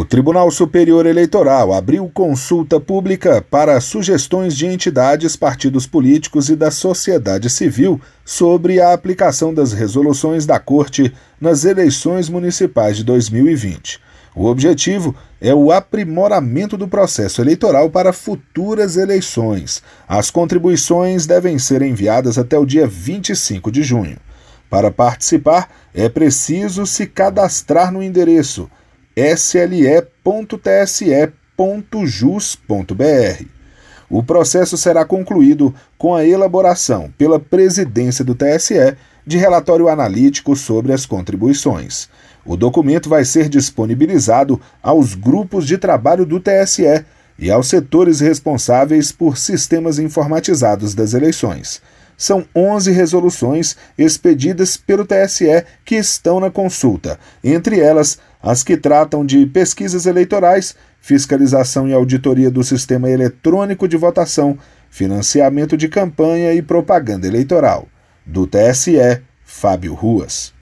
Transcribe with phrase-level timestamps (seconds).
[0.00, 6.70] O Tribunal Superior Eleitoral abriu consulta pública para sugestões de entidades, partidos políticos e da
[6.70, 14.00] sociedade civil sobre a aplicação das resoluções da Corte nas eleições municipais de 2020.
[14.34, 19.82] O objetivo é o aprimoramento do processo eleitoral para futuras eleições.
[20.08, 24.16] As contribuições devem ser enviadas até o dia 25 de junho.
[24.70, 28.66] Para participar, é preciso se cadastrar no endereço
[29.16, 29.80] sle.tse.jus.br.
[34.08, 40.92] O processo será concluído com a elaboração, pela presidência do TSE, de relatório analítico sobre
[40.92, 42.08] as contribuições.
[42.44, 47.04] O documento vai ser disponibilizado aos grupos de trabalho do TSE
[47.38, 51.80] e aos setores responsáveis por sistemas informatizados das eleições
[52.20, 59.24] são 11 resoluções expedidas pelo TSE que estão na consulta, entre elas as que tratam
[59.24, 64.58] de pesquisas eleitorais, fiscalização e auditoria do sistema eletrônico de votação,
[64.90, 67.88] financiamento de campanha e propaganda eleitoral.
[68.26, 70.52] Do TSE, Fábio Ruas.